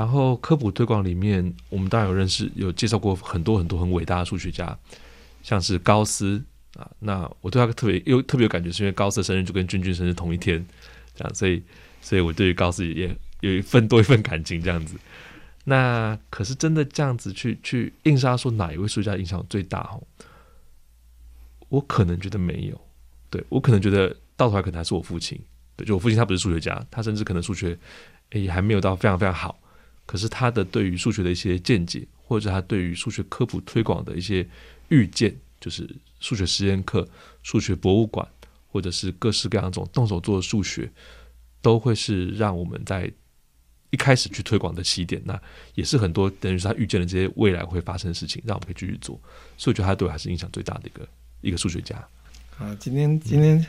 [0.00, 4.78] 然后科普推广里面，我们当然有认识、有介绍过很多很多很伟大的数学家，
[5.42, 6.42] 像是高斯
[6.78, 6.90] 啊。
[7.00, 10.64] 那我对他特别有特别有感觉，是因为高斯的生日就跟君君生日同一天，
[11.14, 11.62] 这样，所以。
[12.02, 14.96] 所以我对于高斯也有一份多一份感情这样子，
[15.64, 20.02] 那可是真的这样子去去硬杀说哪一位数学家影响最大哦？
[21.68, 22.80] 我可能觉得没有，
[23.28, 25.38] 对，我可能觉得到头来可能还是我父亲，
[25.76, 27.78] 对，就我父亲他不是数学家，他甚至可能数学
[28.32, 29.59] 也还没有到非常非常好，
[30.10, 34.44] 可是他的对于数学的一些见解，或者他对于数学科普推广的一些
[34.88, 37.08] 预见，就是数学实验课、
[37.44, 38.26] 数学博物馆，
[38.66, 40.90] 或者是各式各样这种动手做的数学。
[41.62, 43.08] 都会是让我们在
[43.90, 45.40] 一开始去推广的起点，那
[45.74, 49.14] 也是很多等于是他预见了这些未来会发生的事情，让我们可以继续做。
[49.56, 51.08] 所以我觉得他对我还是影响最大的一个
[51.42, 51.96] 一个数学家。
[52.58, 53.64] 啊，今天今天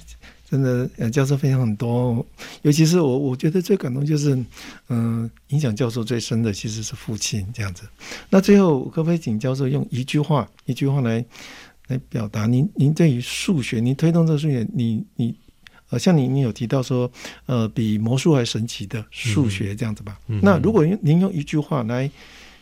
[0.51, 2.25] 真的呃教授分享很多，
[2.63, 4.35] 尤其是我我觉得最感动就是，
[4.89, 7.84] 嗯、呃，影响教授最深的其实是父亲这样子。
[8.30, 11.23] 那最后可不可以请教授用一句话一句话来
[11.88, 15.34] 来表达您您对于数学，您推动这个数学，你你。
[15.89, 17.11] 呃，像你你有提到说，
[17.47, 20.17] 呃，比魔术还神奇的数学这样子吧？
[20.28, 22.09] 嗯、那如果您用一句话来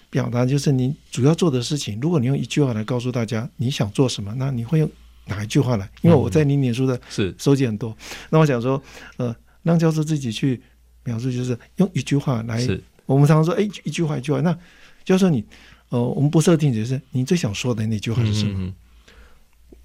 [0.09, 4.89] 表达，就是您主要做的事情，如果你用一句话来告诉大家你想做什么，那你会用
[5.30, 5.89] 哪一句话来？
[6.01, 7.95] 因为我在你脸书的是收集很多，嗯、
[8.32, 8.82] 那我想说，
[9.15, 10.61] 呃，让教授自己去
[11.05, 12.67] 描述，就是用一句话来。
[13.05, 14.39] 我们常常说，哎，一句话一句话。
[14.41, 14.55] 那
[15.03, 15.43] 教授你，
[15.89, 18.53] 呃，我们不设定，就是你最想说的那句话是什么？
[18.59, 18.73] 嗯、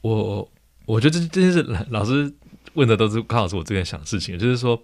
[0.02, 0.50] 我
[0.84, 2.30] 我觉得这这件事，老师
[2.74, 4.38] 问的都是刚好是我最近想的事情。
[4.38, 4.78] 就是说，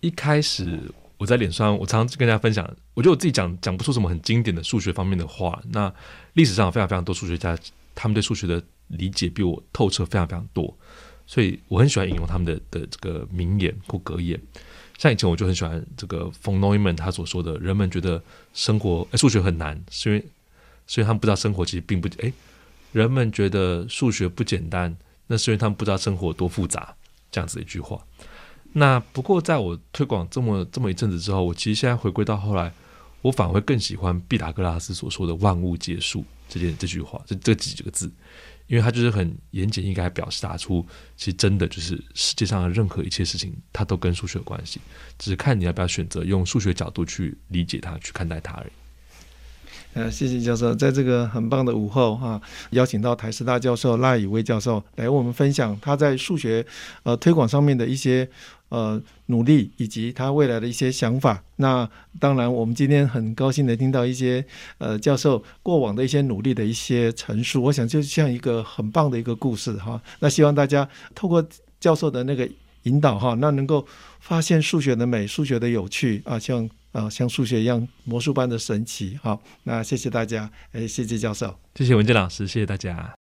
[0.00, 0.80] 一开始
[1.18, 2.64] 我在脸上，我常常跟大家分享，
[2.94, 5.62] 我觉得我自己讲讲不出什么很经典的数学方面的话。
[5.70, 5.92] 那
[6.32, 7.54] 历史上有非常非常多数学家，
[7.94, 10.76] 他们对数学的理解比我透彻非常非常多，
[11.26, 14.40] 所以我很喜欢引用他们的的这个名言或格言。
[14.98, 18.22] 像以前我就很喜欢这个 von Neumann 他所说的，人们觉得
[18.54, 20.24] 生活诶数学很难，是因为
[20.86, 22.32] 所以他们不知道生活其实并不诶，
[22.92, 26.94] 人们觉得数学不简单，那是因为他们不知道生活多复杂，
[27.30, 28.00] 这样子一句话。
[28.74, 32.72] 那不过在我推广这么这么一阵子之后，我其实现在回归到后来，
[33.22, 38.12] 我反而会更喜欢毕达哥拉斯所说的万物皆数这件这句话，这这几个字。
[38.68, 44.80] 因为他就是很言简意赅，表示打出其实真的就是世界上的任何一切事情，它都跟数学有关系，
[45.18, 48.70] 只是看你要不要选择用数学角度去理解它，去看待它而已。
[49.94, 52.40] 呃，谢谢教授，在这个很棒的午后哈、
[52.70, 56.64] 邀请到台师大教授赖以威教授来为我们分享他在数学
[57.02, 58.28] 呃推广上面的一些。
[58.72, 61.44] 呃，努力以及他未来的一些想法。
[61.56, 61.86] 那
[62.18, 64.42] 当然，我们今天很高兴的听到一些
[64.78, 67.62] 呃教授过往的一些努力的一些陈述。
[67.64, 70.00] 我想就像一个很棒的一个故事哈。
[70.20, 71.46] 那希望大家透过
[71.78, 72.48] 教授的那个
[72.84, 73.86] 引导哈，那能够
[74.20, 79.18] 发现数学的美、数学的有趣啊，像啊像数学一样魔术般的神奇。
[79.22, 83.21] 好，那谢谢大家，哎，谢谢教授，谢谢文健老师，谢谢大家。